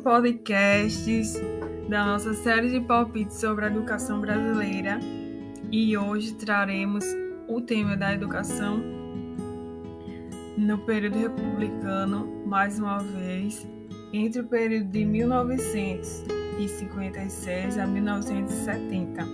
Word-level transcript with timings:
um 0.00 0.02
podcast 0.02 1.04
da 1.88 2.04
nossa 2.04 2.34
série 2.34 2.70
de 2.70 2.80
palpites 2.80 3.36
sobre 3.36 3.64
a 3.64 3.68
educação 3.68 4.20
brasileira 4.20 4.98
e 5.70 5.96
hoje 5.96 6.34
traremos 6.34 7.04
o 7.48 7.60
tema 7.60 7.96
da 7.96 8.12
educação 8.14 8.82
no 10.56 10.78
período 10.78 11.18
republicano, 11.18 12.44
mais 12.46 12.78
uma 12.78 12.98
vez, 12.98 13.66
entre 14.12 14.42
o 14.42 14.44
período 14.44 14.90
de 14.90 15.04
1956 15.04 17.78
a 17.78 17.86
1970. 17.86 19.26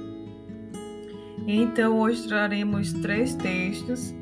Então, 1.46 1.98
hoje 1.98 2.26
traremos 2.26 2.94
três 2.94 3.34
textos 3.34 4.14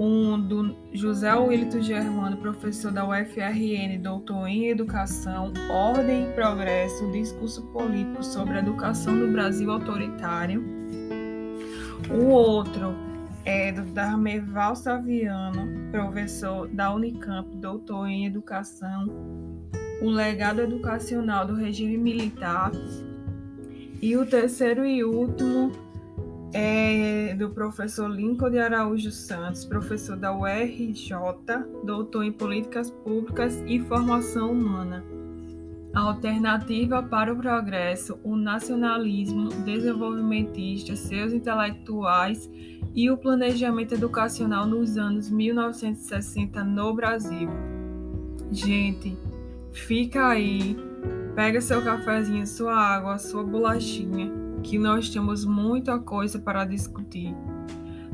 um 0.00 0.40
do 0.40 0.74
José 0.94 1.34
Wilton 1.34 1.82
Germano, 1.82 2.38
professor 2.38 2.90
da 2.90 3.06
UFRN, 3.06 3.98
doutor 4.00 4.46
em 4.46 4.70
Educação, 4.70 5.52
Ordem 5.70 6.30
e 6.30 6.32
Progresso, 6.32 7.12
discurso 7.12 7.62
político 7.66 8.24
sobre 8.24 8.54
a 8.54 8.60
educação 8.60 9.14
no 9.14 9.30
Brasil 9.30 9.70
autoritário. 9.70 10.64
O 12.10 12.28
outro 12.28 12.94
é 13.44 13.70
do 13.70 13.82
Darmeval 13.92 14.74
Saviano, 14.74 15.90
professor 15.90 16.66
da 16.68 16.94
Unicamp, 16.94 17.54
doutor 17.58 18.06
em 18.06 18.24
Educação, 18.24 19.06
o 20.00 20.08
legado 20.08 20.62
educacional 20.62 21.46
do 21.46 21.54
regime 21.54 21.98
militar. 21.98 22.72
E 24.00 24.16
o 24.16 24.24
terceiro 24.24 24.86
e 24.86 25.04
último 25.04 25.89
é 26.52 27.34
do 27.34 27.50
professor 27.50 28.08
Lincoln 28.08 28.50
de 28.50 28.58
Araújo 28.58 29.10
Santos, 29.10 29.64
professor 29.64 30.16
da 30.16 30.32
URJ, 30.32 31.14
doutor 31.84 32.24
em 32.24 32.32
Políticas 32.32 32.90
Públicas 32.90 33.62
e 33.66 33.78
Formação 33.80 34.52
Humana. 34.52 35.04
Alternativa 35.94 37.02
para 37.02 37.32
o 37.32 37.36
progresso, 37.36 38.18
o 38.22 38.36
nacionalismo 38.36 39.48
desenvolvimentista, 39.64 40.94
seus 40.94 41.32
intelectuais 41.32 42.48
e 42.94 43.10
o 43.10 43.16
planejamento 43.16 43.94
educacional 43.94 44.66
nos 44.66 44.96
anos 44.96 45.30
1960 45.30 46.62
no 46.64 46.94
Brasil. 46.94 47.48
Gente, 48.52 49.16
fica 49.72 50.28
aí, 50.28 50.76
pega 51.34 51.60
seu 51.60 51.82
cafezinho, 51.82 52.46
sua 52.46 52.74
água, 52.74 53.18
sua 53.18 53.42
bolachinha 53.42 54.39
que 54.62 54.78
nós 54.78 55.08
temos 55.08 55.44
muita 55.44 55.98
coisa 55.98 56.38
para 56.38 56.64
discutir. 56.64 57.34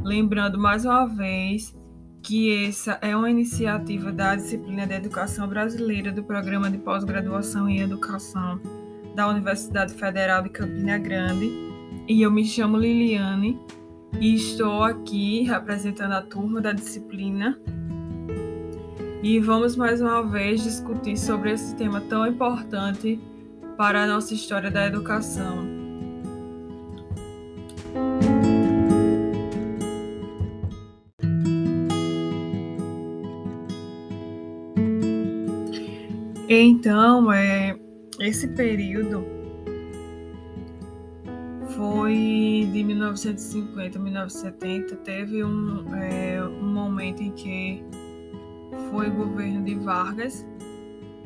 Lembrando 0.02 0.58
mais 0.58 0.84
uma 0.84 1.06
vez 1.06 1.76
que 2.22 2.66
essa 2.66 2.98
é 3.00 3.16
uma 3.16 3.30
iniciativa 3.30 4.10
da 4.10 4.34
disciplina 4.34 4.86
de 4.86 4.94
Educação 4.94 5.48
Brasileira 5.48 6.10
do 6.10 6.24
Programa 6.24 6.70
de 6.70 6.78
Pós-Graduação 6.78 7.68
em 7.68 7.80
Educação 7.80 8.60
da 9.14 9.28
Universidade 9.28 9.94
Federal 9.94 10.42
de 10.42 10.48
Campina 10.48 10.98
Grande. 10.98 11.50
E 12.08 12.22
eu 12.22 12.30
me 12.30 12.44
chamo 12.44 12.76
Liliane 12.76 13.60
e 14.20 14.34
estou 14.34 14.82
aqui 14.82 15.42
representando 15.42 16.12
a 16.12 16.22
turma 16.22 16.60
da 16.60 16.72
disciplina. 16.72 17.58
E 19.22 19.38
vamos 19.40 19.76
mais 19.76 20.00
uma 20.00 20.22
vez 20.22 20.62
discutir 20.62 21.16
sobre 21.16 21.52
esse 21.52 21.74
tema 21.76 22.00
tão 22.00 22.26
importante 22.26 23.20
para 23.76 24.02
a 24.04 24.06
nossa 24.06 24.34
história 24.34 24.70
da 24.70 24.86
educação. 24.86 25.75
Então, 36.48 37.32
é, 37.32 37.76
esse 38.20 38.46
período 38.46 39.24
foi 41.70 42.68
de 42.72 42.84
1950 42.84 43.98
a 43.98 44.00
1970. 44.00 44.96
Teve 44.96 45.42
um, 45.42 45.92
é, 45.96 46.40
um 46.44 46.72
momento 46.72 47.20
em 47.20 47.32
que 47.32 47.84
foi 48.90 49.10
governo 49.10 49.64
de 49.64 49.74
Vargas. 49.74 50.46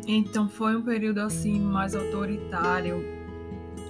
Então, 0.07 0.49
foi 0.49 0.75
um 0.75 0.83
período 0.83 1.19
assim 1.19 1.61
mais 1.61 1.95
autoritário, 1.95 3.05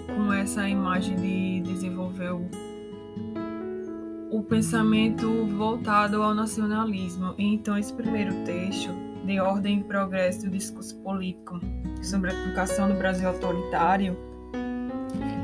com 0.09 0.33
essa 0.33 0.69
imagem 0.69 1.15
de 1.15 1.61
desenvolver 1.61 2.33
o, 2.33 2.45
o 4.33 4.43
pensamento 4.43 5.47
voltado 5.47 6.21
ao 6.25 6.35
nacionalismo. 6.35 7.37
Então, 7.39 7.79
esse 7.79 7.95
primeiro 7.95 8.35
texto 8.45 9.10
de 9.25 9.41
Ordem 9.41 9.81
e 9.81 9.85
Progresso 9.85 10.43
do 10.43 10.51
Discurso 10.51 10.97
Político 10.99 11.61
sobre 12.03 12.31
a 12.31 12.35
educação 12.35 12.89
no 12.89 12.97
Brasil 12.97 13.29
autoritário, 13.29 14.17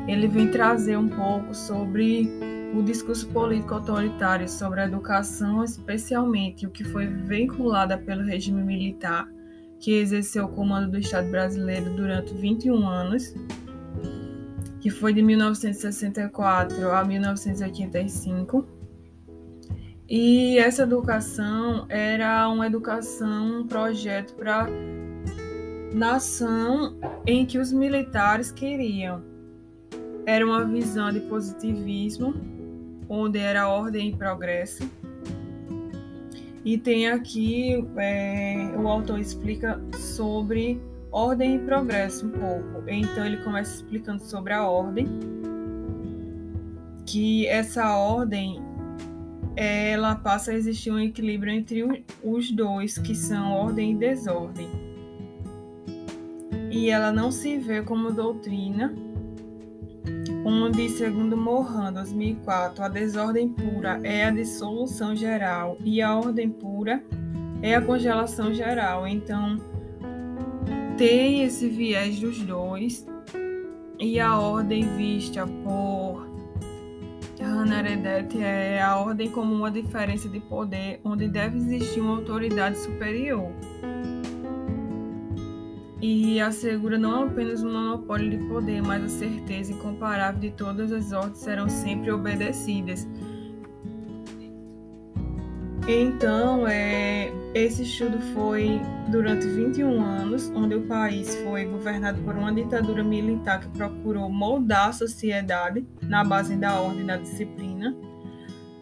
ele 0.09 0.29
vem 0.29 0.51
trazer 0.51 0.97
um 0.97 1.09
pouco 1.09 1.55
sobre 1.55 2.29
o 2.75 2.83
discurso 2.83 3.29
político 3.29 3.75
autoritário 3.75 4.49
sobre 4.49 4.81
a 4.81 4.85
educação, 4.85 5.65
especialmente 5.65 6.67
o 6.67 6.71
que 6.71 6.85
foi 6.85 7.07
vinculada 7.07 7.97
pelo 7.99 8.23
regime 8.23 8.63
militar, 8.63 9.29
que 9.79 9.93
exerceu 9.93 10.45
o 10.47 10.49
comando 10.49 10.91
do 10.91 10.99
Estado 10.99 11.31
brasileiro 11.31 11.95
durante 11.97 12.35
21 12.35 12.89
anos, 12.89 13.35
que 14.81 14.91
foi 14.91 15.13
de 15.13 15.23
1964 15.23 16.91
a 16.91 17.05
1985 17.05 18.76
e 20.09 20.57
essa 20.59 20.85
educação 20.85 21.85
era 21.89 22.49
uma 22.49 22.67
educação, 22.67 23.61
um 23.61 23.67
projeto 23.67 24.35
para 24.35 24.69
nação 25.93 26.97
em 27.27 27.45
que 27.45 27.59
os 27.59 27.73
militares 27.73 28.53
queriam. 28.53 29.23
Era 30.25 30.47
uma 30.47 30.65
visão 30.65 31.13
de 31.13 31.21
positivismo, 31.21 32.35
onde 33.09 33.39
era 33.39 33.69
ordem 33.69 34.11
e 34.11 34.17
progresso. 34.17 34.89
E 36.65 36.79
tem 36.79 37.09
aqui, 37.09 37.85
é, 37.97 38.75
o 38.77 38.87
autor 38.87 39.19
explica 39.19 39.81
sobre 39.93 40.81
ordem 41.11 41.57
e 41.57 41.59
progresso 41.61 42.27
um 42.27 42.31
pouco. 42.31 42.85
Então 42.89 43.25
ele 43.25 43.39
começa 43.39 43.77
explicando 43.77 44.23
sobre 44.23 44.53
a 44.53 44.69
ordem, 44.69 45.09
que 47.05 47.47
essa 47.47 47.97
ordem 47.97 48.66
ela 49.57 50.15
passa 50.15 50.51
a 50.51 50.55
existir 50.55 50.91
um 50.91 50.99
equilíbrio 50.99 51.53
entre 51.53 52.05
os 52.23 52.51
dois, 52.51 52.99
que 52.99 53.15
são 53.15 53.53
ordem 53.53 53.93
e 53.93 53.95
desordem. 53.95 54.69
E 56.71 56.91
ela 56.91 57.11
não 57.11 57.31
se 57.31 57.57
vê 57.57 57.81
como 57.83 58.13
doutrina, 58.13 58.95
onde, 60.45 60.89
segundo 60.91 61.37
Morin, 61.37 61.93
2004, 61.93 62.85
a 62.85 62.89
desordem 62.89 63.49
pura 63.49 63.99
é 64.05 64.27
a 64.27 64.31
dissolução 64.31 65.17
geral 65.17 65.79
e 65.83 66.03
a 66.03 66.15
ordem 66.15 66.51
pura 66.51 67.03
é 67.63 67.75
a 67.75 67.81
congelação 67.81 68.53
geral. 68.53 69.09
Então, 69.09 69.57
tem 70.99 71.43
esse 71.43 71.69
viés 71.69 72.21
dos 72.21 72.43
dois, 72.43 73.07
e 73.99 74.21
a 74.21 74.39
ordem 74.39 74.85
vista 74.97 75.47
por 75.47 76.36
Arendt 77.73 78.43
é 78.43 78.81
a 78.83 78.97
ordem 78.97 79.31
como 79.31 79.55
uma 79.55 79.71
diferença 79.71 80.29
de 80.29 80.41
poder 80.41 81.01
onde 81.05 81.29
deve 81.29 81.57
existir 81.57 82.01
uma 82.01 82.17
autoridade 82.17 82.79
superior. 82.79 83.51
E 86.01 86.41
assegura 86.41 86.99
não 86.99 87.25
apenas 87.25 87.63
um 87.63 87.73
monopólio 87.73 88.31
de 88.31 88.39
poder, 88.49 88.83
mas 88.83 89.05
a 89.05 89.09
certeza 89.09 89.73
incomparável 89.73 90.41
de 90.41 90.51
todas 90.51 90.93
as 90.93 91.13
ordens 91.13 91.39
serão 91.39 91.69
sempre 91.69 92.11
obedecidas. 92.11 93.09
Então, 95.89 96.67
é, 96.67 97.33
esse 97.57 97.85
estudo 97.85 98.21
foi 98.35 98.83
durante 99.09 99.47
21 99.47 100.03
anos, 100.03 100.51
onde 100.55 100.75
o 100.75 100.83
país 100.83 101.35
foi 101.37 101.65
governado 101.65 102.21
por 102.21 102.37
uma 102.37 102.53
ditadura 102.53 103.03
militar 103.03 103.61
que 103.61 103.69
procurou 103.69 104.29
moldar 104.29 104.91
a 104.91 104.93
sociedade 104.93 105.87
na 106.03 106.23
base 106.23 106.55
da 106.55 106.79
ordem 106.79 107.05
e 107.05 107.07
da 107.07 107.17
disciplina, 107.17 107.97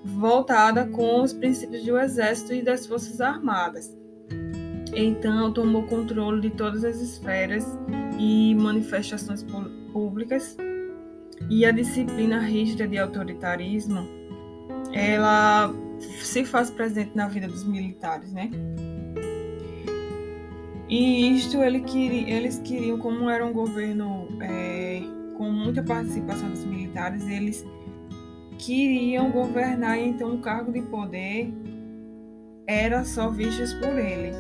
voltada 0.05 0.87
com 0.87 1.23
os 1.23 1.33
princípios 1.33 1.85
do 1.85 1.97
exército 1.97 2.53
e 2.53 2.63
das 2.63 2.85
forças 2.85 3.21
armadas. 3.21 3.97
Então, 4.93 5.53
tomou 5.53 5.85
controle 5.85 6.41
de 6.41 6.51
todas 6.51 6.85
as 6.85 7.01
esferas 7.01 7.79
e 8.19 8.57
manifestações 8.57 9.47
públicas, 9.93 10.57
e 11.49 11.65
a 11.65 11.71
disciplina 11.71 12.41
rígida 12.41 12.89
de 12.89 12.99
autoritarismo, 12.99 14.09
ela 14.93 15.73
se 16.23 16.45
faz 16.45 16.71
presente 16.71 17.13
na 17.15 17.29
vida 17.29 17.47
dos 17.47 17.65
militares, 17.65 18.33
né? 18.33 18.51
E 20.89 21.35
isto 21.37 21.63
ele 21.63 21.81
queria, 21.81 22.37
eles 22.37 22.59
queriam, 22.59 22.99
como 22.99 23.29
era 23.29 23.45
um 23.45 23.53
governo 23.53 24.29
é, 24.41 25.03
com 25.37 25.51
muita 25.51 25.83
participação 25.83 26.49
dos 26.51 26.65
militares, 26.65 27.27
eles 27.27 27.65
queriam 28.59 29.31
governar 29.31 29.99
então 29.99 30.35
o 30.35 30.39
cargo 30.39 30.73
de 30.73 30.83
poder 30.83 31.53
era 32.67 33.05
só 33.05 33.29
vistos 33.29 33.75
por 33.75 33.99
ele. 33.99 34.33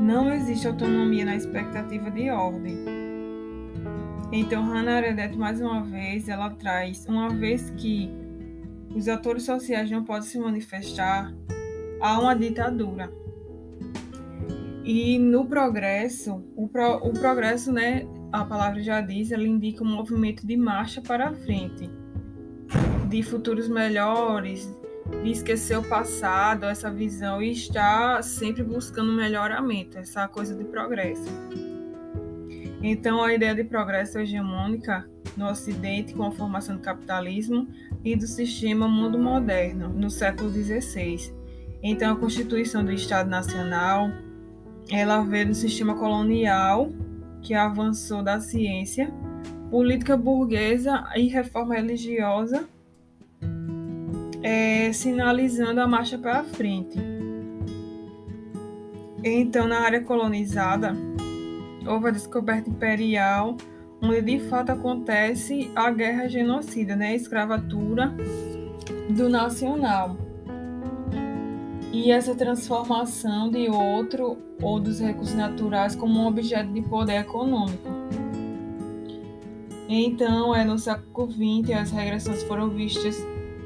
não 0.00 0.32
existe 0.32 0.66
autonomia 0.66 1.24
na 1.24 1.36
expectativa 1.36 2.10
de 2.10 2.28
ordem. 2.30 2.76
Então, 4.32 4.64
Hannah 4.64 4.96
Arendt, 4.96 5.36
mais 5.36 5.60
uma 5.60 5.82
vez, 5.82 6.28
ela 6.28 6.50
traz, 6.50 7.06
uma 7.06 7.28
vez 7.28 7.70
que 7.76 8.10
os 8.94 9.08
atores 9.08 9.44
sociais 9.44 9.90
não 9.90 10.04
podem 10.04 10.28
se 10.28 10.38
manifestar, 10.38 11.34
há 12.00 12.18
uma 12.20 12.34
ditadura. 12.34 13.12
E 14.84 15.18
no 15.18 15.46
progresso, 15.46 16.42
o, 16.56 16.66
pro, 16.68 16.96
o 16.96 17.12
progresso, 17.12 17.72
né, 17.72 18.06
a 18.32 18.44
palavra 18.44 18.82
já 18.82 19.00
diz, 19.00 19.30
ela 19.30 19.46
indica 19.46 19.84
um 19.84 19.86
movimento 19.86 20.46
de 20.46 20.56
marcha 20.56 21.00
para 21.00 21.28
a 21.28 21.34
frente, 21.34 21.88
de 23.08 23.22
futuros 23.22 23.68
melhores, 23.68 24.74
de 25.22 25.30
esquecer 25.30 25.78
o 25.78 25.88
passado, 25.88 26.64
essa 26.64 26.90
visão, 26.90 27.40
e 27.40 27.52
estar 27.52 28.22
sempre 28.24 28.62
buscando 28.62 29.12
melhoramento, 29.12 29.98
essa 29.98 30.26
coisa 30.26 30.54
de 30.54 30.64
progresso. 30.64 31.30
Então, 32.82 33.22
a 33.22 33.32
ideia 33.32 33.54
de 33.54 33.62
progresso 33.62 34.18
hegemônica 34.18 35.08
no 35.36 35.48
Ocidente, 35.48 36.14
com 36.14 36.24
a 36.24 36.32
formação 36.32 36.76
do 36.76 36.82
capitalismo 36.82 37.68
e 38.04 38.16
do 38.16 38.26
sistema 38.26 38.88
mundo 38.88 39.18
moderno, 39.18 39.88
no 39.88 40.10
século 40.10 40.50
XVI. 40.50 41.32
Então, 41.80 42.12
a 42.12 42.16
constituição 42.16 42.84
do 42.84 42.92
Estado 42.92 43.30
Nacional, 43.30 44.10
ela 44.90 45.22
veio 45.22 45.46
do 45.46 45.54
sistema 45.54 45.94
colonial, 45.94 46.90
que 47.40 47.54
avançou 47.54 48.22
da 48.22 48.40
ciência, 48.40 49.12
política 49.70 50.16
burguesa 50.16 51.04
e 51.14 51.28
reforma 51.28 51.74
religiosa, 51.74 52.64
é, 54.42 54.92
sinalizando 54.92 55.80
a 55.80 55.86
marcha 55.86 56.18
para 56.18 56.42
frente. 56.42 56.98
Então, 59.24 59.68
na 59.68 59.80
área 59.80 60.00
colonizada, 60.00 60.96
houve 61.86 62.08
a 62.08 62.10
descoberta 62.10 62.68
imperial, 62.68 63.56
onde 64.00 64.22
de 64.22 64.40
fato 64.48 64.72
acontece 64.72 65.70
a 65.74 65.90
guerra 65.90 66.28
genocida, 66.28 66.96
né, 66.96 67.08
a 67.08 67.14
escravatura 67.14 68.14
do 69.10 69.28
nacional. 69.28 70.16
E 71.92 72.10
essa 72.10 72.34
transformação 72.34 73.50
de 73.50 73.68
outro 73.68 74.38
ou 74.60 74.80
dos 74.80 74.98
recursos 75.00 75.34
naturais 75.34 75.94
como 75.94 76.20
um 76.20 76.26
objeto 76.26 76.72
de 76.72 76.80
poder 76.82 77.20
econômico. 77.20 77.90
Então, 79.88 80.54
é 80.54 80.64
no 80.64 80.78
século 80.78 81.30
XX 81.30 81.76
as 81.78 81.90
regressões 81.90 82.42
foram 82.44 82.70
vistas 82.70 83.22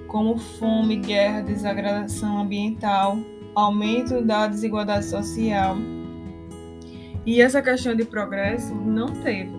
como 0.08 0.36
fome, 0.36 0.96
guerra, 0.96 1.42
desagradação 1.42 2.38
ambiental, 2.38 3.16
aumento 3.54 4.22
da 4.22 4.48
desigualdade 4.48 5.04
social. 5.04 5.76
E 7.26 7.42
essa 7.42 7.60
questão 7.60 7.94
de 7.94 8.04
progresso 8.04 8.74
não 8.74 9.08
teve. 9.08 9.50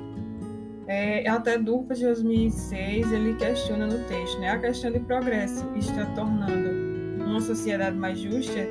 É, 0.87 1.27
até 1.27 1.57
Durpa 1.57 1.93
de 1.93 2.03
2006 2.03 3.11
ele 3.11 3.35
questiona 3.35 3.85
no 3.85 3.99
texto, 4.05 4.39
né? 4.39 4.51
A 4.51 4.57
questão 4.57 4.89
de 4.89 5.01
progresso 5.01 5.69
está 5.75 6.05
tornando 6.15 7.23
uma 7.25 7.41
sociedade 7.41 7.97
mais 7.97 8.17
justa 8.17 8.65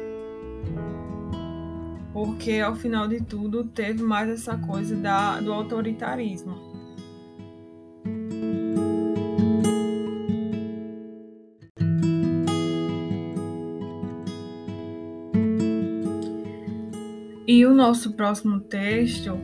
porque 2.16 2.60
ao 2.60 2.74
final 2.74 3.06
de 3.06 3.20
tudo 3.22 3.64
teve 3.64 4.02
mais 4.02 4.30
essa 4.30 4.56
coisa 4.56 4.96
da, 4.96 5.38
do 5.38 5.52
autoritarismo. 5.52 6.75
Nosso 17.76 18.14
próximo 18.14 18.58
texto, 18.58 19.38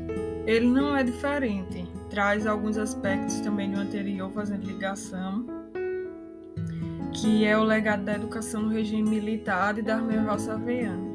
ele 0.46 0.66
não 0.66 0.96
é 0.96 1.04
diferente, 1.04 1.86
traz 2.08 2.46
alguns 2.46 2.78
aspectos 2.78 3.40
também 3.40 3.70
do 3.70 3.78
anterior 3.78 4.30
fazendo 4.32 4.64
ligação, 4.64 5.46
que 7.12 7.44
é 7.44 7.56
o 7.56 7.62
legado 7.62 8.04
da 8.04 8.14
educação 8.14 8.62
no 8.62 8.68
regime 8.70 9.08
militar 9.08 9.74
de 9.74 9.82
Darmel 9.82 10.24
Valsaviani. 10.24 11.12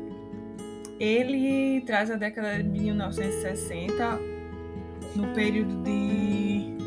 Ele 1.00 1.82
traz 1.82 2.12
a 2.12 2.16
década 2.16 2.62
de 2.62 2.70
1960, 2.70 4.20
no 5.16 5.28
período 5.34 5.84
de 5.84 6.78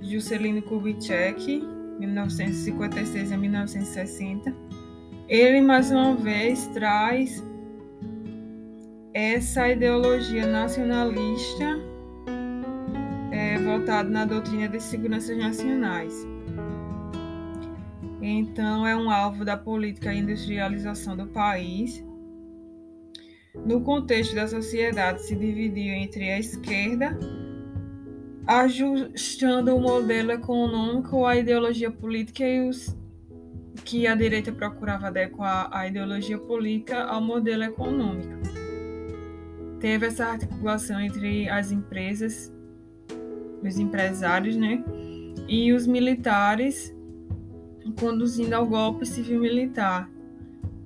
Juscelino 0.00 0.62
Kubitschek, 0.62 1.62
1956 1.98 3.30
a 3.30 3.36
1960. 3.36 4.54
Ele, 5.28 5.60
mais 5.60 5.90
uma 5.90 6.14
vez, 6.14 6.66
traz 6.68 7.42
essa 9.18 9.66
ideologia 9.66 10.46
nacionalista 10.46 11.80
é, 13.32 13.56
voltada 13.56 14.10
na 14.10 14.26
doutrina 14.26 14.68
de 14.68 14.78
seguranças 14.78 15.38
nacionais. 15.38 16.26
Então, 18.20 18.86
é 18.86 18.94
um 18.94 19.10
alvo 19.10 19.42
da 19.42 19.56
política 19.56 20.12
industrialização 20.12 21.16
do 21.16 21.26
país 21.28 22.04
no 23.64 23.80
contexto 23.80 24.34
da 24.34 24.46
sociedade, 24.46 25.22
se 25.22 25.34
dividiu 25.34 25.94
entre 25.94 26.30
a 26.30 26.38
esquerda, 26.38 27.18
ajustando 28.46 29.74
o 29.74 29.80
modelo 29.80 30.32
econômico 30.32 31.24
à 31.24 31.36
ideologia 31.36 31.90
política 31.90 32.46
e 32.46 32.68
os 32.68 32.94
que 33.82 34.06
a 34.06 34.14
direita 34.14 34.52
procurava 34.52 35.06
adequar 35.06 35.70
a 35.72 35.86
ideologia 35.86 36.36
política 36.36 37.02
ao 37.04 37.22
modelo 37.22 37.62
econômico. 37.62 38.55
Teve 39.86 40.06
essa 40.06 40.26
articulação 40.26 41.00
entre 41.00 41.48
as 41.48 41.70
empresas, 41.70 42.52
os 43.62 43.78
empresários, 43.78 44.56
né, 44.56 44.84
e 45.46 45.72
os 45.72 45.86
militares, 45.86 46.92
conduzindo 47.96 48.52
ao 48.54 48.66
golpe 48.66 49.06
civil-militar 49.06 50.10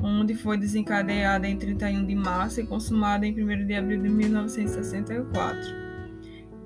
onde 0.02 0.34
foi 0.34 0.58
desencadeada 0.58 1.48
em 1.48 1.56
31 1.56 2.04
de 2.04 2.14
março 2.14 2.60
e 2.60 2.66
consumada 2.66 3.26
em 3.26 3.32
1 3.32 3.66
de 3.66 3.74
abril 3.74 4.02
de 4.02 4.10
1964. 4.10 5.58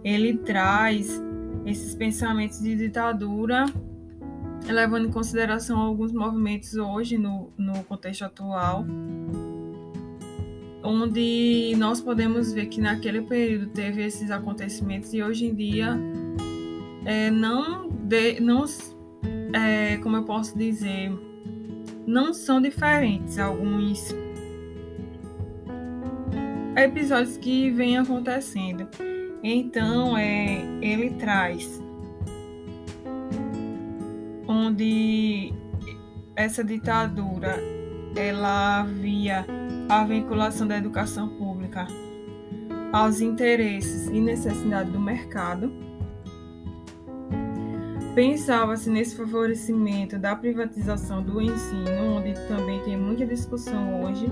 Ele 0.02 0.36
traz 0.38 1.22
esses 1.64 1.94
pensamentos 1.94 2.60
de 2.60 2.74
ditadura, 2.74 3.64
levando 4.66 5.06
em 5.06 5.12
consideração 5.12 5.78
alguns 5.78 6.12
movimentos 6.12 6.74
hoje 6.74 7.16
no, 7.16 7.52
no 7.56 7.84
contexto 7.84 8.24
atual, 8.24 8.84
onde 10.84 11.74
nós 11.78 12.00
podemos 12.00 12.52
ver 12.52 12.66
que 12.66 12.80
naquele 12.80 13.22
período 13.22 13.68
teve 13.68 14.04
esses 14.04 14.30
acontecimentos 14.30 15.14
e 15.14 15.22
hoje 15.22 15.46
em 15.46 15.54
dia 15.54 15.98
é, 17.06 17.30
não, 17.30 17.88
de, 17.88 18.38
não 18.40 18.64
é, 19.52 19.96
como 19.98 20.16
eu 20.16 20.24
posso 20.24 20.56
dizer, 20.56 21.10
não 22.06 22.34
são 22.34 22.60
diferentes 22.60 23.38
alguns 23.38 24.14
episódios 26.76 27.36
que 27.36 27.70
vêm 27.70 27.96
acontecendo. 27.98 28.88
Então, 29.42 30.16
é, 30.16 30.62
ele 30.82 31.10
traz 31.10 31.82
onde 34.46 35.52
essa 36.36 36.64
ditadura 36.64 37.56
ela 38.16 38.80
havia 38.80 39.46
a 39.88 40.04
vinculação 40.04 40.66
da 40.66 40.76
educação 40.76 41.28
pública 41.28 41.86
aos 42.92 43.20
interesses 43.20 44.08
e 44.08 44.20
necessidades 44.20 44.92
do 44.92 45.00
mercado 45.00 45.72
Pensava-se 48.14 48.88
nesse 48.88 49.16
favorecimento 49.16 50.16
da 50.16 50.36
privatização 50.36 51.20
do 51.20 51.40
ensino, 51.40 52.16
onde 52.16 52.32
também 52.46 52.80
tem 52.84 52.96
muita 52.96 53.26
discussão 53.26 54.04
hoje, 54.04 54.26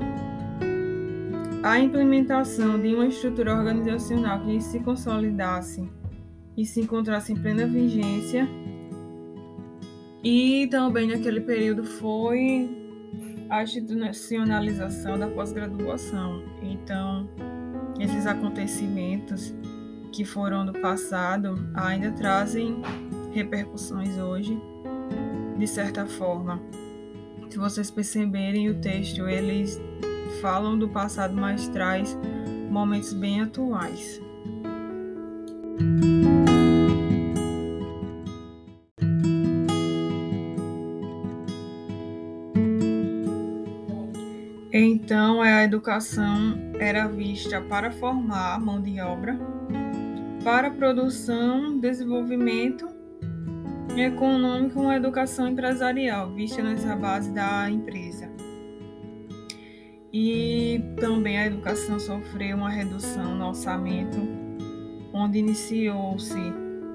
a 1.65 1.81
implementação 1.81 2.81
de 2.81 2.95
uma 2.95 3.09
estrutura 3.09 3.57
organizacional 3.57 4.39
que 4.45 4.61
se 4.61 4.79
consolidasse 4.79 5.89
e 6.57 6.65
se 6.65 6.81
encontrasse 6.81 7.33
em 7.33 7.37
plena 7.37 7.67
vigência. 7.67 8.49
E 10.23 10.69
também 10.71 11.09
naquele 11.09 11.41
período 11.41 11.83
foi 11.83 12.82
a 13.53 13.63
institucionalização 13.63 15.19
da 15.19 15.29
pós-graduação. 15.29 16.43
Então, 16.63 17.29
esses 18.01 18.27
acontecimentos 18.27 19.55
que 20.11 20.25
foram 20.25 20.65
do 20.65 20.73
passado 20.73 21.55
ainda 21.75 22.11
trazem 22.13 22.81
repercussões 23.31 24.17
hoje, 24.17 24.59
de 25.59 25.67
certa 25.67 26.07
forma. 26.07 26.63
Se 27.51 27.59
vocês 27.59 27.91
perceberem 27.91 28.71
o 28.71 28.81
texto, 28.81 29.29
eles 29.29 29.79
falam 30.41 30.79
do 30.79 30.89
passado, 30.89 31.35
mas 31.35 31.69
traz 31.69 32.17
momentos 32.71 33.13
bem 33.13 33.43
atuais. 33.43 34.19
Educação 45.73 46.59
era 46.79 47.09
vista 47.09 47.59
para 47.62 47.91
formar 47.91 48.61
mão 48.61 48.83
de 48.83 49.00
obra 49.00 49.38
para 50.45 50.71
produção, 50.71 51.79
desenvolvimento 51.79 52.87
econômico, 53.97 54.81
uma 54.81 54.97
educação 54.97 55.49
empresarial 55.49 56.31
vista 56.35 56.62
nessa 56.62 56.95
base 56.95 57.33
da 57.33 57.71
empresa. 57.71 58.31
E 60.12 60.83
também 61.00 61.38
a 61.38 61.47
educação 61.47 61.99
sofreu 61.99 62.59
uma 62.59 62.69
redução 62.69 63.35
no 63.35 63.49
orçamento, 63.49 64.19
onde 65.14 65.38
iniciou-se 65.38 66.52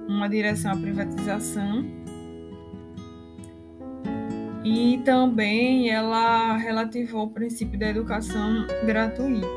uma 0.08 0.30
direção 0.30 0.74
à 0.74 0.78
privatização 0.78 1.84
e 4.70 4.98
também 4.98 5.90
ela 5.90 6.58
relativou 6.58 7.28
o 7.28 7.30
princípio 7.30 7.80
da 7.80 7.88
educação 7.88 8.68
gratuita. 8.86 9.48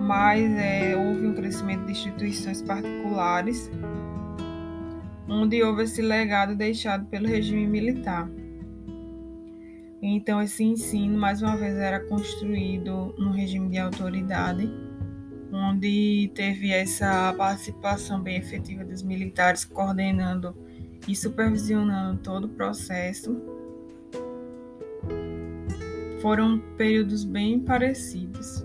Mas 0.00 0.48
é, 0.52 0.94
houve 0.96 1.26
um 1.26 1.34
crescimento 1.34 1.84
de 1.84 1.90
instituições 1.90 2.62
particulares, 2.62 3.68
onde 5.28 5.60
houve 5.64 5.82
esse 5.82 6.00
legado 6.00 6.54
deixado 6.54 7.06
pelo 7.06 7.26
regime 7.26 7.66
militar. 7.66 8.30
Então, 10.00 10.40
esse 10.40 10.62
ensino, 10.62 11.18
mais 11.18 11.42
uma 11.42 11.56
vez, 11.56 11.74
era 11.74 11.98
construído 11.98 13.16
num 13.18 13.32
regime 13.32 13.68
de 13.68 13.78
autoridade, 13.78 14.70
onde 15.50 16.30
teve 16.36 16.70
essa 16.70 17.34
participação 17.36 18.22
bem 18.22 18.36
efetiva 18.36 18.84
dos 18.84 19.02
militares 19.02 19.64
coordenando 19.64 20.56
e 21.08 21.16
supervisionando 21.16 22.20
todo 22.20 22.44
o 22.44 22.48
processo 22.50 23.55
foram 26.20 26.58
períodos 26.76 27.24
bem 27.24 27.60
parecidos. 27.60 28.64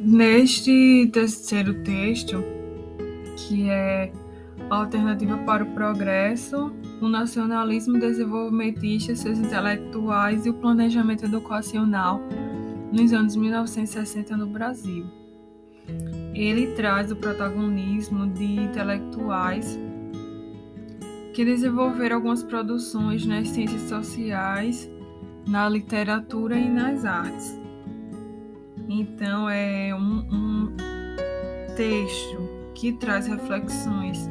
Neste 0.00 1.08
terceiro 1.12 1.74
texto, 1.84 2.42
que 3.36 3.68
é 3.68 4.10
Alternativa 4.70 5.38
para 5.38 5.64
o 5.64 5.66
Progresso, 5.74 6.72
o 7.00 7.08
nacionalismo 7.08 7.98
desenvolvimentista, 7.98 9.14
seus 9.14 9.38
intelectuais 9.38 10.46
e 10.46 10.50
o 10.50 10.54
planejamento 10.54 11.24
educacional 11.24 12.20
nos 12.92 13.12
anos 13.12 13.36
1960 13.36 14.36
no 14.36 14.46
Brasil 14.46 15.06
ele 16.40 16.68
traz 16.68 17.10
o 17.10 17.16
protagonismo 17.16 18.28
de 18.28 18.44
intelectuais 18.44 19.78
que 21.34 21.44
desenvolveram 21.44 22.16
algumas 22.16 22.42
produções 22.42 23.26
nas 23.26 23.48
ciências 23.48 23.82
sociais, 23.82 24.90
na 25.46 25.68
literatura 25.68 26.56
e 26.56 26.68
nas 26.68 27.04
artes. 27.04 27.58
Então, 28.88 29.48
é 29.48 29.94
um, 29.94 30.26
um 30.32 30.76
texto 31.76 32.38
que 32.74 32.92
traz 32.92 33.26
reflexões 33.26 34.28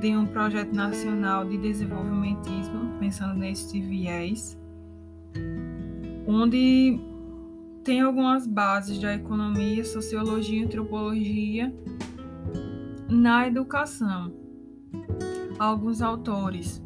de 0.00 0.16
um 0.16 0.26
projeto 0.26 0.74
nacional 0.74 1.44
de 1.44 1.58
desenvolvimentismo, 1.58 2.98
pensando 2.98 3.34
nesse 3.34 3.80
viés, 3.80 4.58
onde 6.26 7.00
tem 7.86 8.00
algumas 8.00 8.48
bases 8.48 8.98
da 8.98 9.14
economia, 9.14 9.84
sociologia 9.84 10.60
e 10.60 10.64
antropologia 10.64 11.72
na 13.08 13.46
educação. 13.46 14.34
Alguns 15.56 16.02
autores 16.02 16.82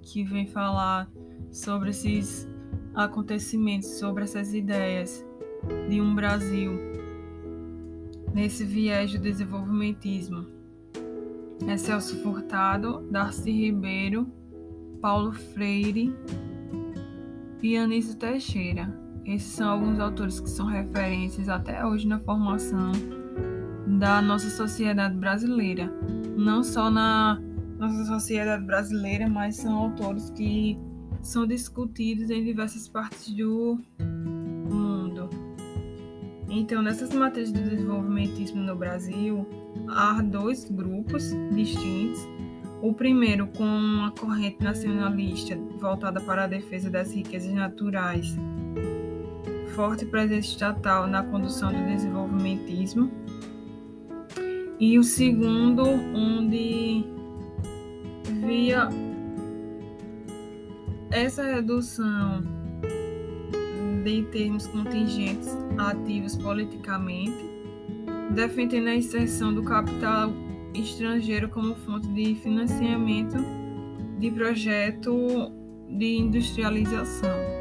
que 0.00 0.22
vêm 0.22 0.46
falar 0.46 1.10
sobre 1.50 1.90
esses 1.90 2.48
acontecimentos, 2.94 3.98
sobre 3.98 4.22
essas 4.22 4.54
ideias 4.54 5.26
de 5.90 6.00
um 6.00 6.14
Brasil 6.14 6.78
nesse 8.32 8.64
viés 8.64 9.10
do 9.10 9.18
desenvolvimentismo. 9.18 10.46
É 11.66 11.76
Celso 11.76 12.16
Furtado, 12.22 13.00
Darcy 13.10 13.50
Ribeiro, 13.50 14.32
Paulo 15.00 15.32
Freire 15.32 16.14
e 17.60 17.76
Anísio 17.76 18.14
Teixeira. 18.14 19.07
Esses 19.28 19.52
são 19.52 19.68
alguns 19.68 20.00
autores 20.00 20.40
que 20.40 20.48
são 20.48 20.64
referências 20.64 21.50
até 21.50 21.84
hoje 21.84 22.08
na 22.08 22.18
formação 22.18 22.92
da 23.98 24.22
nossa 24.22 24.48
sociedade 24.48 25.14
brasileira. 25.16 25.92
Não 26.34 26.64
só 26.64 26.90
na 26.90 27.38
nossa 27.78 28.06
sociedade 28.06 28.64
brasileira, 28.64 29.28
mas 29.28 29.56
são 29.56 29.76
autores 29.76 30.30
que 30.30 30.78
são 31.20 31.46
discutidos 31.46 32.30
em 32.30 32.42
diversas 32.42 32.88
partes 32.88 33.30
do 33.34 33.78
mundo. 34.00 35.28
Então, 36.48 36.80
nessas 36.80 37.12
matérias 37.12 37.52
de 37.52 37.62
desenvolvimentismo 37.62 38.62
no 38.62 38.74
Brasil, 38.74 39.46
há 39.90 40.22
dois 40.22 40.64
grupos 40.64 41.22
distintos. 41.54 42.26
O 42.80 42.94
primeiro 42.94 43.46
com 43.48 43.64
uma 43.64 44.10
corrente 44.10 44.64
nacionalista 44.64 45.54
voltada 45.78 46.18
para 46.18 46.44
a 46.44 46.46
defesa 46.46 46.88
das 46.88 47.12
riquezas 47.12 47.52
naturais 47.52 48.34
forte 49.78 50.04
presença 50.04 50.48
estatal 50.48 51.06
na 51.06 51.22
condução 51.22 51.72
do 51.72 51.86
desenvolvimentismo. 51.86 53.12
E 54.80 54.98
o 54.98 55.04
segundo, 55.04 55.84
onde 55.84 57.04
via 58.44 58.88
essa 61.12 61.44
redução 61.44 62.42
de 64.02 64.22
termos 64.32 64.66
contingentes 64.66 65.56
ativos 65.78 66.36
politicamente, 66.36 67.38
defendendo 68.34 68.88
a 68.88 68.96
inserção 68.96 69.54
do 69.54 69.62
capital 69.62 70.32
estrangeiro 70.74 71.48
como 71.50 71.76
fonte 71.76 72.08
de 72.08 72.34
financiamento 72.34 73.36
de 74.18 74.28
projeto 74.32 75.52
de 75.88 76.16
industrialização. 76.16 77.57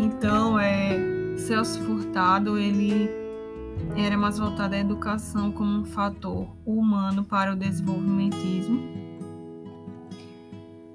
Então, 0.00 0.56
é, 0.60 1.36
Celso 1.36 1.82
Furtado, 1.82 2.56
ele 2.56 3.10
era 3.96 4.16
mais 4.16 4.38
voltado 4.38 4.76
à 4.76 4.78
educação 4.78 5.50
como 5.50 5.80
um 5.80 5.84
fator 5.84 6.46
humano 6.64 7.24
para 7.24 7.52
o 7.52 7.56
desenvolvimentismo. 7.56 8.80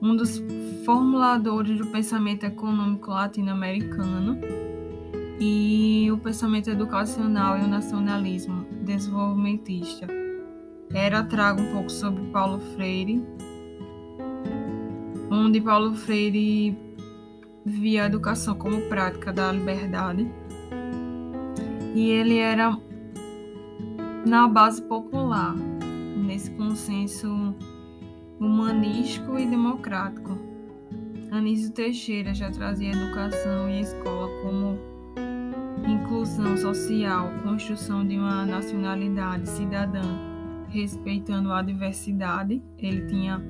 Um 0.02 0.16
dos 0.16 0.42
formuladores 0.86 1.78
do 1.78 1.88
pensamento 1.88 2.46
econômico 2.46 3.12
latino-americano 3.12 4.40
e 5.38 6.10
o 6.10 6.18
pensamento 6.18 6.70
educacional 6.70 7.58
e 7.58 7.64
o 7.64 7.68
nacionalismo 7.68 8.66
desenvolvimentista. 8.86 10.08
Era 10.94 11.24
trago 11.24 11.62
um 11.62 11.74
pouco 11.74 11.90
sobre 11.90 12.24
Paulo 12.32 12.60
Freire, 12.74 13.22
onde 15.30 15.60
Paulo 15.60 15.94
Freire 15.94 16.78
via 17.66 18.04
a 18.04 18.06
educação 18.08 18.56
como 18.56 18.82
prática 18.84 19.32
da 19.32 19.52
liberdade. 19.52 20.30
E 21.96 22.10
ele 22.10 22.38
era 22.38 22.78
na 24.26 24.48
base 24.48 24.82
popular, 24.82 25.56
nesse 25.56 26.52
consenso 26.52 27.56
humanístico 28.40 29.38
e 29.38 29.46
democrático. 29.46 30.38
Anísio 31.32 31.72
Teixeira 31.72 32.34
já 32.34 32.52
trazia 32.52 32.92
educação 32.92 33.70
e 33.70 33.82
escola 33.82 34.28
como 34.42 34.78
inclusão 35.88 36.56
social, 36.58 37.30
construção 37.44 38.06
de 38.08 38.18
uma 38.18 38.46
nacionalidade 38.46 39.50
cidadã, 39.50 40.02
respeitando 40.70 41.52
a 41.52 41.62
diversidade. 41.62 42.64
Ele 42.78 43.06
tinha 43.08 43.44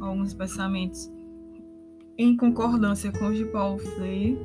alguns 0.00 0.34
pensamentos 0.34 1.10
em 2.18 2.36
concordância 2.36 3.12
com 3.12 3.28
os 3.28 3.36
de 3.36 3.44
Paulo 3.46 3.78
Freire, 3.78 4.38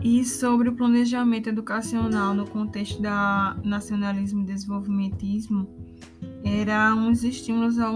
e 0.00 0.24
sobre 0.24 0.68
o 0.68 0.74
planejamento 0.74 1.48
educacional 1.48 2.32
no 2.32 2.46
contexto 2.46 3.02
da 3.02 3.56
nacionalismo 3.64 4.42
e 4.42 4.46
desenvolvimentismo, 4.46 5.68
era 6.44 6.94
uns 6.94 7.24
estímulos 7.24 7.78
ao 7.78 7.94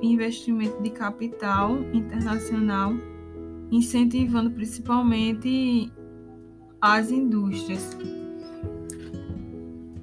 investimento 0.00 0.80
de 0.80 0.90
capital 0.90 1.76
internacional, 1.92 2.94
incentivando 3.70 4.50
principalmente 4.50 5.92
as 6.80 7.10
indústrias. 7.10 7.96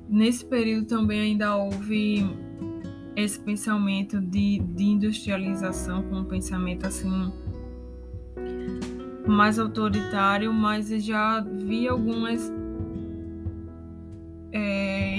Nesse 0.09 0.45
período 0.45 0.85
também 0.87 1.19
ainda 1.19 1.55
houve 1.55 2.25
esse 3.17 3.39
pensamento 3.39 4.21
de, 4.21 4.59
de 4.59 4.83
industrialização 4.83 6.03
com 6.03 6.17
um 6.17 6.23
pensamento 6.23 6.85
assim 6.85 7.33
mais 9.27 9.57
autoritário, 9.57 10.53
mas 10.53 10.89
já 11.03 11.41
vi 11.41 11.87
algumas 11.87 12.53
é, 14.53 15.17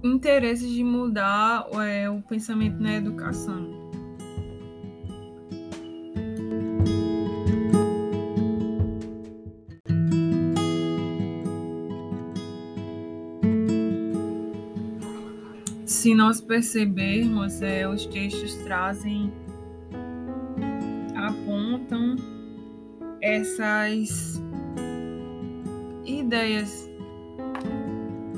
interesse 0.00 0.68
de 0.68 0.84
mudar 0.84 1.66
é, 1.84 2.08
o 2.08 2.22
pensamento 2.22 2.80
na 2.80 2.94
educação. 2.94 3.79
Nós 16.20 16.38
percebermos, 16.38 17.62
é, 17.62 17.88
os 17.88 18.04
textos 18.04 18.54
trazem, 18.56 19.32
apontam 21.16 22.14
essas 23.22 24.38
ideias 26.04 26.86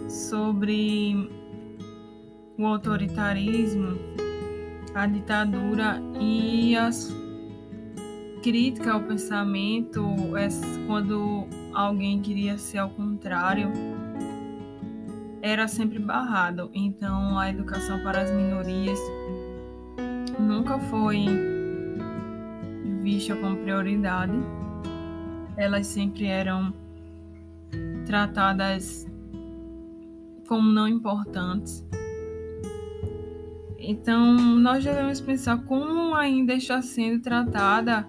sobre 0.08 1.28
o 2.56 2.66
autoritarismo, 2.66 3.98
a 4.94 5.04
ditadura 5.08 6.00
e 6.20 6.76
as 6.76 7.12
críticas 8.44 8.92
ao 8.94 9.00
pensamento 9.00 10.06
é 10.36 10.46
quando 10.86 11.48
alguém 11.74 12.22
queria 12.22 12.56
ser 12.58 12.78
ao 12.78 12.90
contrário 12.90 13.72
era 15.42 15.66
sempre 15.68 15.98
barrado. 15.98 16.70
Então 16.72 17.38
a 17.38 17.50
educação 17.50 18.02
para 18.02 18.22
as 18.22 18.30
minorias 18.30 18.98
nunca 20.38 20.78
foi 20.78 21.26
vista 23.02 23.36
como 23.36 23.56
prioridade. 23.58 24.32
Elas 25.56 25.86
sempre 25.88 26.26
eram 26.26 26.72
tratadas 28.06 29.06
como 30.48 30.68
não 30.68 30.88
importantes. 30.88 31.84
Então, 33.84 34.34
nós 34.34 34.84
devemos 34.84 35.20
pensar 35.20 35.64
como 35.64 36.14
ainda 36.14 36.54
está 36.54 36.80
sendo 36.80 37.20
tratada 37.20 38.06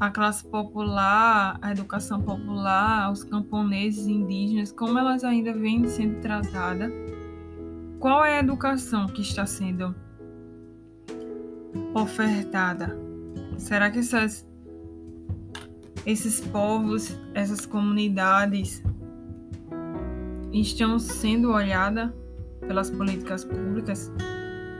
a 0.00 0.10
classe 0.10 0.42
popular, 0.48 1.58
a 1.60 1.72
educação 1.72 2.22
popular, 2.22 3.12
os 3.12 3.22
camponeses 3.22 4.06
indígenas, 4.06 4.72
como 4.72 4.98
elas 4.98 5.22
ainda 5.22 5.52
vêm 5.52 5.86
sendo 5.86 6.18
tratadas? 6.22 6.90
Qual 7.98 8.24
é 8.24 8.38
a 8.38 8.40
educação 8.40 9.06
que 9.08 9.20
está 9.20 9.44
sendo 9.44 9.94
ofertada? 11.92 12.98
Será 13.58 13.90
que 13.90 13.98
essas, 13.98 14.48
esses 16.06 16.40
povos, 16.40 17.14
essas 17.34 17.66
comunidades 17.66 18.82
estão 20.50 20.98
sendo 20.98 21.52
olhadas 21.52 22.10
pelas 22.60 22.90
políticas 22.90 23.44
públicas? 23.44 24.10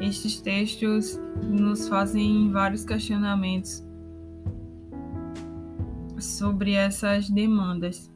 Estes 0.00 0.40
textos 0.40 1.20
nos 1.42 1.88
fazem 1.88 2.50
vários 2.50 2.86
questionamentos 2.86 3.89
sobre 6.24 6.72
essas 6.72 7.28
demandas. 7.28 8.10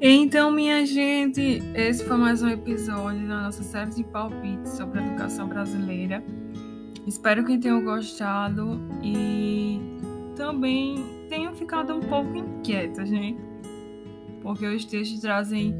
Então, 0.00 0.50
minha 0.50 0.86
gente, 0.86 1.62
esse 1.74 2.04
foi 2.04 2.16
mais 2.16 2.42
um 2.42 2.48
episódio 2.48 3.26
da 3.26 3.42
nossa 3.42 3.62
série 3.62 3.90
de 3.90 4.04
palpites 4.04 4.72
sobre 4.72 5.00
a 5.00 5.06
educação 5.06 5.48
brasileira. 5.48 6.22
Espero 7.06 7.44
que 7.44 7.58
tenham 7.58 7.82
gostado 7.82 8.80
e 9.02 9.80
também 10.36 11.04
tenham 11.28 11.54
ficado 11.54 11.94
um 11.94 12.00
pouco 12.00 12.36
inquietos, 12.36 13.10
né? 13.10 13.47
Porque 14.48 14.66
os 14.66 14.82
textos 14.86 15.20
trazem 15.20 15.74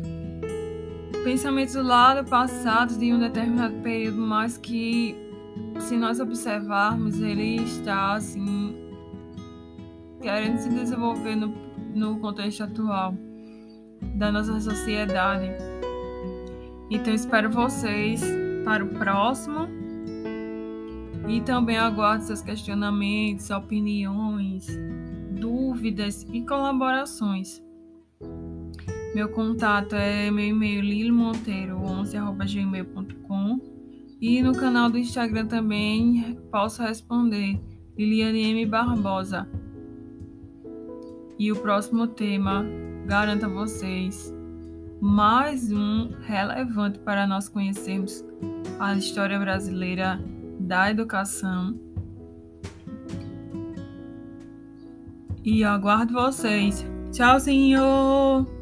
pensamentos 1.25 1.75
lá 1.75 2.21
do 2.21 2.29
passado 2.29 2.99
de 2.99 3.15
um 3.15 3.19
determinado 3.19 3.75
período, 3.77 4.19
mas 4.19 4.59
que 4.59 5.17
se 5.81 5.97
nós 5.97 6.21
observarmos, 6.21 7.19
ele 7.19 7.63
está 7.63 8.13
assim 8.13 8.77
querendo 10.21 10.59
se 10.59 10.69
desenvolver 10.69 11.35
no, 11.35 11.55
no 11.95 12.19
contexto 12.19 12.63
atual 12.63 13.15
da 14.17 14.31
nossa 14.31 14.61
sociedade. 14.61 15.51
Então 16.91 17.15
espero 17.15 17.51
vocês 17.51 18.23
para 18.67 18.85
o 18.85 18.89
próximo 18.89 19.67
e 21.27 21.41
também 21.41 21.79
aguardo 21.79 22.23
seus 22.23 22.43
questionamentos, 22.43 23.49
opiniões, 23.49 24.67
dúvidas 25.31 26.27
e 26.31 26.43
colaborações. 26.43 27.67
Meu 29.19 29.29
contato 29.29 29.97
é 29.97 30.31
meu 30.31 30.45
e-mail 30.45 30.81
lilomonteiro11@gmail.com 30.81 33.59
e 34.21 34.41
no 34.41 34.53
canal 34.53 34.89
do 34.89 34.97
Instagram 34.97 35.47
também 35.47 36.39
posso 36.53 36.81
responder 36.81 37.61
Liliane 37.99 38.53
M 38.53 38.65
Barbosa. 38.65 39.49
E 41.37 41.51
o 41.51 41.57
próximo 41.57 42.07
tema, 42.07 42.65
garanto 43.07 43.47
a 43.47 43.49
vocês, 43.49 44.33
mais 45.01 45.73
um 45.73 46.11
relevante 46.21 47.01
para 47.01 47.27
nós 47.27 47.49
conhecermos 47.49 48.25
a 48.79 48.95
história 48.95 49.37
brasileira 49.37 50.25
da 50.61 50.93
educação. 50.93 51.77
E 55.45 55.65
aguardo 55.65 56.13
vocês. 56.13 56.87
Tchau, 57.11 57.41
senhor! 57.41 58.58